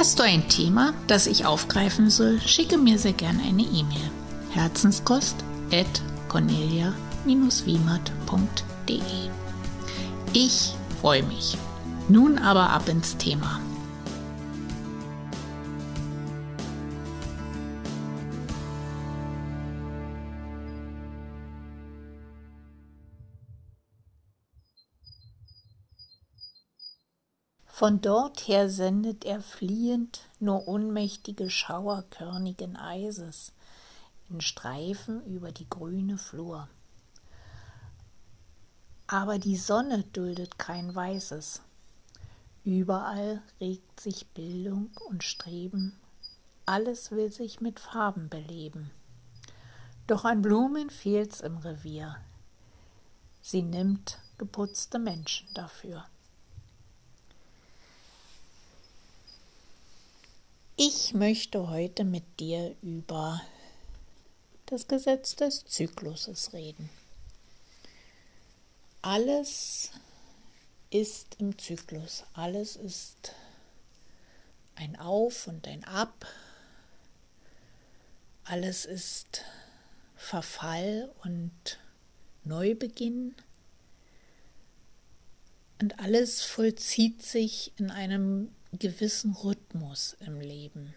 Hast 0.00 0.18
du 0.18 0.22
ein 0.22 0.48
Thema, 0.48 0.94
das 1.08 1.26
ich 1.26 1.44
aufgreifen 1.44 2.08
soll, 2.08 2.40
schicke 2.40 2.78
mir 2.78 2.98
sehr 2.98 3.12
gern 3.12 3.38
eine 3.38 3.60
E-Mail. 3.60 4.10
Herzenskost 4.50 5.36
at 5.70 5.84
cornelia-wiemert.de 6.30 9.02
Ich 10.32 10.74
freue 11.02 11.22
mich. 11.24 11.58
Nun 12.08 12.38
aber 12.38 12.70
ab 12.70 12.88
ins 12.88 13.18
Thema. 13.18 13.60
Von 27.80 28.02
dort 28.02 28.46
her 28.46 28.68
sendet 28.68 29.24
er 29.24 29.40
fliehend 29.40 30.28
nur 30.38 30.68
unmächtige 30.68 31.48
Schauer 31.48 32.04
körnigen 32.10 32.76
Eises 32.76 33.54
in 34.28 34.42
Streifen 34.42 35.24
über 35.24 35.50
die 35.50 35.66
grüne 35.66 36.18
Flur. 36.18 36.68
Aber 39.06 39.38
die 39.38 39.56
Sonne 39.56 40.04
duldet 40.12 40.58
kein 40.58 40.94
Weißes. 40.94 41.62
Überall 42.64 43.40
regt 43.62 43.98
sich 43.98 44.26
Bildung 44.26 44.90
und 45.08 45.24
Streben, 45.24 45.98
alles 46.66 47.12
will 47.12 47.32
sich 47.32 47.62
mit 47.62 47.80
Farben 47.80 48.28
beleben. 48.28 48.90
Doch 50.06 50.26
an 50.26 50.42
Blumen 50.42 50.90
fehlt's 50.90 51.40
im 51.40 51.56
Revier. 51.56 52.16
Sie 53.40 53.62
nimmt 53.62 54.18
geputzte 54.36 54.98
Menschen 54.98 55.48
dafür. 55.54 56.04
Ich 60.82 61.12
möchte 61.12 61.68
heute 61.68 62.04
mit 62.04 62.40
dir 62.40 62.74
über 62.80 63.42
das 64.64 64.88
Gesetz 64.88 65.36
des 65.36 65.66
Zykluses 65.66 66.54
reden. 66.54 66.88
Alles 69.02 69.90
ist 70.88 71.36
im 71.38 71.58
Zyklus, 71.58 72.24
alles 72.32 72.76
ist 72.76 73.34
ein 74.74 74.96
Auf 74.96 75.48
und 75.48 75.68
ein 75.68 75.84
Ab, 75.84 76.26
alles 78.44 78.86
ist 78.86 79.44
Verfall 80.16 81.12
und 81.24 81.78
Neubeginn. 82.42 83.34
Und 85.78 86.00
alles 86.00 86.40
vollzieht 86.40 87.22
sich 87.22 87.70
in 87.76 87.90
einem 87.90 88.54
gewissen 88.72 89.34
Rhythmus 89.34 89.59
im 89.74 90.40
Leben. 90.40 90.94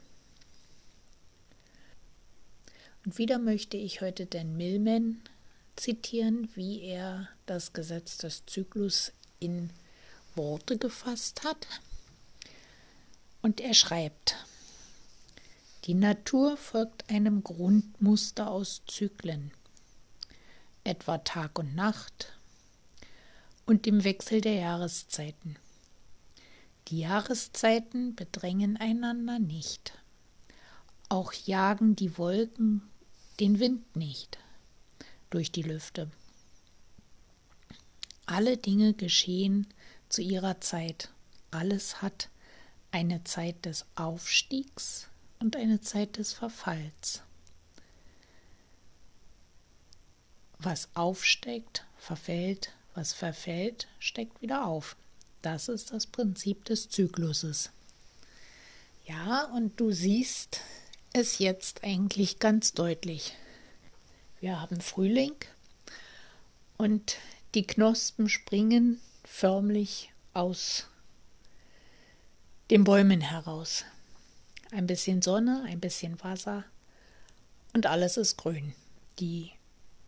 Und 3.05 3.17
wieder 3.17 3.37
möchte 3.37 3.77
ich 3.77 4.01
heute 4.01 4.25
den 4.25 4.55
Millman 4.55 5.21
zitieren, 5.75 6.49
wie 6.55 6.81
er 6.81 7.27
das 7.45 7.73
Gesetz 7.73 8.17
des 8.17 8.45
Zyklus 8.45 9.11
in 9.39 9.69
Worte 10.35 10.77
gefasst 10.77 11.43
hat. 11.43 11.67
Und 13.41 13.59
er 13.59 13.73
schreibt, 13.73 14.35
die 15.85 15.95
Natur 15.95 16.55
folgt 16.55 17.09
einem 17.09 17.43
Grundmuster 17.43 18.49
aus 18.49 18.83
Zyklen, 18.87 19.51
etwa 20.83 21.17
Tag 21.17 21.59
und 21.59 21.75
Nacht 21.75 22.37
und 23.65 23.85
dem 23.85 24.03
Wechsel 24.03 24.39
der 24.41 24.55
Jahreszeiten. 24.55 25.57
Die 26.89 26.99
Jahreszeiten 26.99 28.15
bedrängen 28.15 28.77
einander 28.77 29.39
nicht. 29.39 29.93
Auch 31.09 31.31
jagen 31.33 31.95
die 31.95 32.17
Wolken 32.17 32.81
den 33.39 33.59
Wind 33.59 33.95
nicht 33.95 34.37
durch 35.29 35.51
die 35.51 35.63
Lüfte. 35.63 36.11
Alle 38.25 38.57
Dinge 38.57 38.93
geschehen 38.93 39.67
zu 40.09 40.21
ihrer 40.21 40.61
Zeit. 40.61 41.09
Alles 41.51 42.01
hat 42.01 42.29
eine 42.91 43.23
Zeit 43.23 43.65
des 43.65 43.85
Aufstiegs 43.95 45.09
und 45.39 45.55
eine 45.55 45.81
Zeit 45.81 46.17
des 46.17 46.33
Verfalls. 46.33 47.23
Was 50.59 50.89
aufsteigt, 50.93 51.85
verfällt, 51.97 52.73
was 52.93 53.13
verfällt, 53.13 53.87
steckt 53.99 54.41
wieder 54.41 54.65
auf. 54.65 54.95
Das 55.43 55.67
ist 55.67 55.91
das 55.91 56.07
Prinzip 56.07 56.63
des 56.63 56.87
Zykluses. 56.87 57.69
Ja, 59.05 59.43
und 59.53 59.77
du 59.77 59.91
siehst 59.91 60.61
es 61.11 61.37
jetzt 61.37 61.83
eigentlich 61.83 62.39
ganz 62.39 62.71
deutlich. 62.71 63.33
Wir 64.39 64.61
haben 64.61 64.79
Frühling 64.79 65.35
und 66.77 67.17
die 67.55 67.67
Knospen 67.67 68.29
springen 68.29 69.01
förmlich 69.25 70.13
aus 70.33 70.87
den 72.71 72.85
Bäumen 72.85 73.19
heraus. 73.19 73.83
Ein 74.71 74.87
bisschen 74.87 75.21
Sonne, 75.21 75.65
ein 75.67 75.81
bisschen 75.81 76.23
Wasser 76.23 76.63
und 77.73 77.85
alles 77.85 78.15
ist 78.15 78.37
grün. 78.37 78.73
Die 79.19 79.51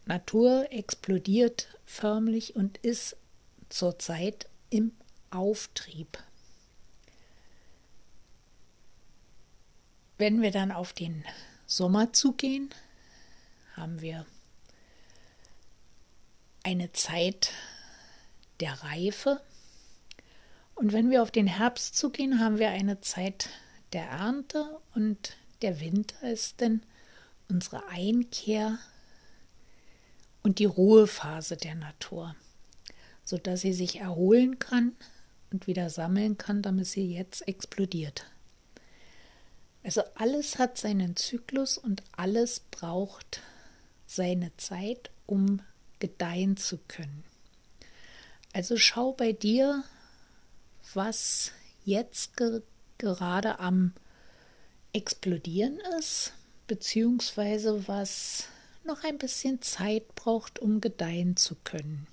Natur 0.06 0.67
explodiert 0.72 1.67
förmlich 1.84 2.56
und 2.56 2.78
ist 2.78 3.17
zurzeit 3.67 4.47
im 4.69 4.94
Auftrieb. 5.35 6.18
Wenn 10.18 10.41
wir 10.41 10.51
dann 10.51 10.72
auf 10.72 10.94
den 10.94 11.25
Sommer 11.66 12.13
zugehen, 12.13 12.69
haben 13.75 14.01
wir 14.01 14.25
eine 16.63 16.91
Zeit 16.94 17.51
der 18.59 18.73
Reife. 18.84 19.41
Und 20.73 20.94
wenn 20.94 21.09
wir 21.09 21.22
auf 21.22 21.31
den 21.31 21.47
Herbst 21.47 21.96
zugehen, 21.96 22.40
haben 22.40 22.59
wir 22.59 22.69
eine 22.69 23.02
Zeit 23.02 23.50
der 23.94 24.06
Ernte 24.06 24.79
und 24.94 25.35
der 25.62 25.79
Winter 25.79 26.29
ist 26.29 26.62
dann 26.62 26.84
unsere 27.50 27.88
Einkehr 27.88 28.79
und 30.44 30.59
die 30.59 30.66
Ruhephase 30.66 31.57
der 31.57 31.75
Natur, 31.75 32.35
sodass 33.23 33.62
sie 33.62 33.73
sich 33.73 34.00
erholen 34.00 34.59
kann 34.59 34.96
und 35.55 35.67
wieder 35.67 35.89
sammeln 35.89 36.38
kann, 36.38 36.61
damit 36.61 36.85
sie 36.88 37.13
jetzt 37.13 37.47
explodiert. 37.47 38.25
Also 39.83 40.01
alles 40.16 40.59
hat 40.59 40.77
seinen 40.77 41.16
Zyklus 41.16 41.77
und 41.77 42.03
alles 42.11 42.59
braucht 42.71 43.41
seine 44.05 44.51
Zeit, 44.57 45.11
um 45.25 45.61
gedeihen 45.99 46.57
zu 46.57 46.77
können. 46.89 47.23
Also 48.51 48.75
schau 48.75 49.13
bei 49.13 49.31
dir, 49.31 49.83
was 50.93 51.51
jetzt 51.85 52.35
ge 52.35 52.61
gerade 52.97 53.59
am 53.59 53.93
explodieren 54.91 55.79
ist, 55.99 56.33
beziehungsweise 56.67 57.87
was 57.87 58.47
noch 58.84 59.03
ein 59.03 59.17
bisschen 59.17 59.61
Zeit 59.61 60.16
braucht, 60.16 60.59
um 60.59 60.81
gedeihen 60.81 61.37
zu 61.37 61.55
können. 61.63 62.08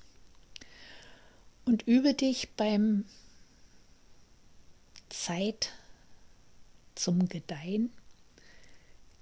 Und 1.65 1.83
übe 1.87 2.15
dich 2.15 2.51
beim 2.57 3.05
Zeit 5.13 5.73
zum 6.95 7.29
Gedeihen 7.29 7.93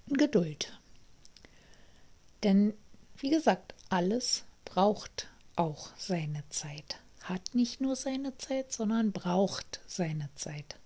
Geduld. 0.07 0.79
Denn, 2.43 2.75
wie 3.17 3.31
gesagt, 3.31 3.75
alles 3.91 4.45
braucht 4.65 5.29
auch 5.57 5.91
seine 5.97 6.43
Zeit. 6.49 6.99
Hat 7.23 7.55
nicht 7.55 7.81
nur 7.81 7.97
seine 7.97 8.37
Zeit, 8.39 8.73
sondern 8.73 9.13
braucht 9.13 9.81
seine 9.87 10.31
Zeit. 10.37 10.77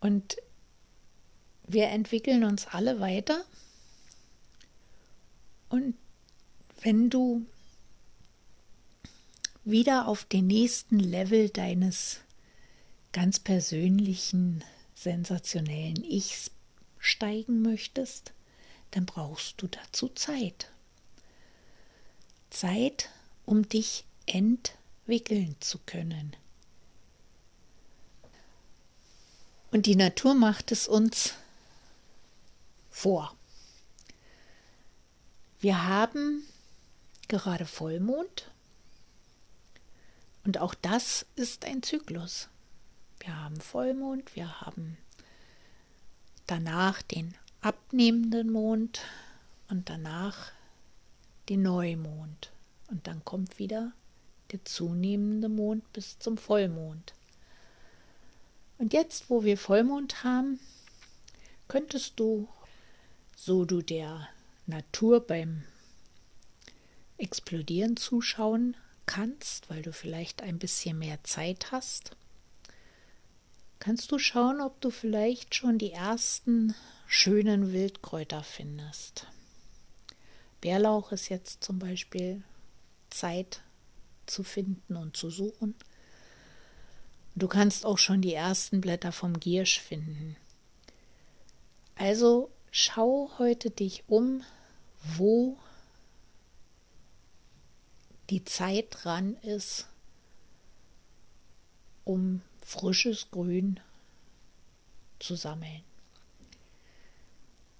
Und 0.00 0.36
wir 1.66 1.88
entwickeln 1.88 2.44
uns 2.44 2.66
alle 2.66 3.00
weiter. 3.00 3.44
Und 5.68 5.94
wenn 6.80 7.10
du 7.10 7.46
wieder 9.64 10.08
auf 10.08 10.24
den 10.24 10.46
nächsten 10.46 10.98
Level 10.98 11.48
deines 11.48 12.20
ganz 13.12 13.38
persönlichen, 13.38 14.64
sensationellen 14.94 16.04
Ichs 16.04 16.50
aufsteigen 17.00 17.62
möchtest, 17.62 18.32
dann 18.92 19.06
brauchst 19.06 19.60
du 19.62 19.68
dazu 19.68 20.08
Zeit. 20.08 20.70
Zeit, 22.50 23.08
um 23.46 23.68
dich 23.68 24.04
entwickeln 24.26 25.56
zu 25.60 25.78
können. 25.86 26.36
Und 29.70 29.86
die 29.86 29.96
Natur 29.96 30.34
macht 30.34 30.72
es 30.72 30.88
uns 30.88 31.34
vor. 32.90 33.36
Wir 35.60 35.86
haben 35.86 36.44
gerade 37.28 37.66
Vollmond 37.66 38.50
und 40.44 40.58
auch 40.58 40.74
das 40.74 41.26
ist 41.36 41.64
ein 41.64 41.82
Zyklus. 41.82 42.48
Wir 43.20 43.38
haben 43.38 43.60
Vollmond, 43.60 44.34
wir 44.34 44.60
haben 44.62 44.96
danach 46.46 47.02
den 47.02 47.34
abnehmenden 47.60 48.50
Mond 48.50 49.02
und 49.68 49.88
danach 49.90 50.52
den 51.48 51.62
Neumond. 51.62 52.50
Und 52.88 53.06
dann 53.06 53.24
kommt 53.24 53.58
wieder 53.58 53.92
der 54.52 54.64
zunehmende 54.64 55.48
Mond 55.48 55.92
bis 55.92 56.18
zum 56.18 56.38
Vollmond. 56.38 57.12
Und 58.78 58.94
jetzt, 58.94 59.28
wo 59.28 59.44
wir 59.44 59.58
Vollmond 59.58 60.24
haben, 60.24 60.58
könntest 61.68 62.18
du, 62.18 62.48
so 63.36 63.64
du 63.66 63.82
der 63.82 64.28
Natur 64.66 65.20
beim 65.20 65.64
Explodieren 67.18 67.98
zuschauen 67.98 68.76
kannst, 69.04 69.68
weil 69.68 69.82
du 69.82 69.92
vielleicht 69.92 70.40
ein 70.40 70.58
bisschen 70.58 70.98
mehr 70.98 71.22
Zeit 71.22 71.70
hast, 71.70 72.16
kannst 73.80 74.12
du 74.12 74.18
schauen, 74.18 74.60
ob 74.60 74.80
du 74.80 74.90
vielleicht 74.90 75.54
schon 75.54 75.78
die 75.78 75.90
ersten 75.90 76.74
schönen 77.06 77.72
Wildkräuter 77.72 78.44
findest. 78.44 79.26
Bärlauch 80.60 81.10
ist 81.12 81.30
jetzt 81.30 81.64
zum 81.64 81.78
Beispiel 81.78 82.42
Zeit 83.08 83.62
zu 84.26 84.44
finden 84.44 84.96
und 84.96 85.16
zu 85.16 85.30
suchen. 85.30 85.74
Du 87.34 87.48
kannst 87.48 87.86
auch 87.86 87.98
schon 87.98 88.20
die 88.20 88.34
ersten 88.34 88.80
Blätter 88.80 89.12
vom 89.12 89.40
Giersch 89.40 89.80
finden. 89.80 90.36
Also 91.96 92.50
schau 92.70 93.30
heute 93.38 93.70
dich 93.70 94.04
um, 94.08 94.42
wo 95.02 95.56
die 98.28 98.44
Zeit 98.44 98.88
dran 98.90 99.36
ist, 99.42 99.88
um 102.04 102.42
frisches 102.64 103.30
Grün 103.30 103.80
zu 105.18 105.36
sammeln. 105.36 105.82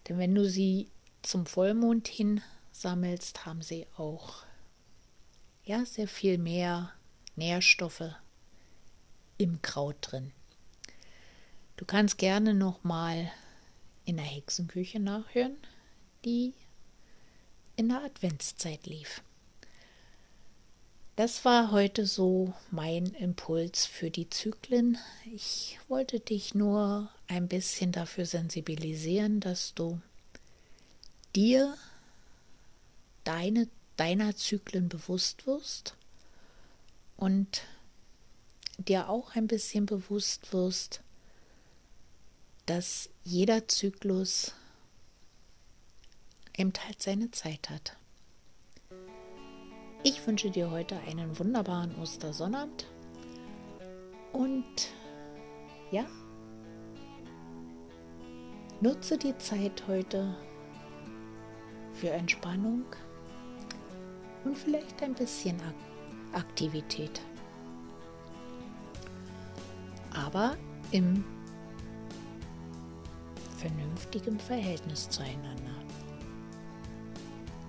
Denn 0.09 0.19
wenn 0.19 0.35
du 0.35 0.49
sie 0.49 0.89
zum 1.23 1.47
Vollmond 1.47 2.09
hin 2.09 2.43
sammelst, 2.73 3.47
haben 3.47 3.63
sie 3.63 3.87
auch 3.97 4.45
ja 5.65 5.85
sehr 5.85 6.09
viel 6.09 6.39
mehr 6.39 6.93
Nährstoffe 7.37 8.15
im 9.39 9.63
Kraut 9.63 9.97
drin. 10.01 10.33
Du 11.77 11.85
kannst 11.85 12.19
gerne 12.19 12.55
noch 12.55 12.85
mal 12.85 13.31
in 14.05 14.17
der 14.17 14.27
Hexenküche 14.27 15.01
nachhören, 15.01 15.57
die 16.25 16.55
in 17.77 17.89
der 17.89 18.03
Adventszeit 18.05 18.87
lief. 18.87 19.23
Das 21.21 21.45
war 21.45 21.71
heute 21.71 22.07
so 22.07 22.55
mein 22.71 23.05
Impuls 23.09 23.85
für 23.85 24.11
die 24.11 24.31
Zyklen. 24.31 24.97
Ich 25.31 25.79
wollte 25.87 26.19
dich 26.19 26.55
nur 26.55 27.11
ein 27.29 27.47
bisschen 27.47 27.93
dafür 27.93 28.25
sensibilisieren, 28.25 29.39
dass 29.39 29.75
du 29.75 30.01
dir 31.37 31.77
deine, 33.25 33.69
deiner 33.99 34.35
Zyklen 34.35 34.89
bewusst 34.89 35.47
wirst 35.47 35.95
und 37.19 37.65
dir 38.79 39.11
auch 39.11 39.35
ein 39.37 39.47
bisschen 39.47 39.85
bewusst 39.85 40.55
wirst, 40.55 41.03
dass 42.65 43.11
jeder 43.25 43.69
Zyklus 43.69 44.55
eben 46.57 46.73
halt 46.87 47.03
seine 47.03 47.31
Zeit 47.31 47.69
hat. 47.69 48.00
Ich 50.03 50.27
wünsche 50.27 50.51
dir 50.51 50.71
heute 50.71 50.99
einen 51.07 51.39
wunderbaren 51.39 51.95
Ostersonnabend 52.01 52.87
und 54.33 54.65
ja, 55.91 56.07
nutze 58.81 59.19
die 59.19 59.37
Zeit 59.37 59.87
heute 59.87 60.35
für 61.93 62.09
Entspannung 62.09 62.85
und 64.47 64.57
vielleicht 64.57 65.03
ein 65.03 65.13
bisschen 65.13 65.61
Aktivität. 66.33 67.21
Aber 70.15 70.57
im 70.93 71.23
vernünftigen 73.59 74.41
Verhältnis 74.41 75.11
zueinander. 75.11 75.80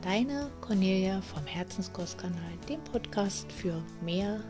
Deine 0.01 0.49
Cornelia 0.61 1.21
vom 1.21 1.45
Herzenskostkanal, 1.45 2.57
dem 2.67 2.83
Podcast 2.85 3.51
für 3.51 3.83
mehr 4.03 4.41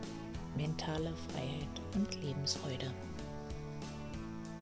mentale 0.56 1.12
Freiheit 1.28 1.68
und 1.94 2.22
Lebensfreude. 2.22 2.90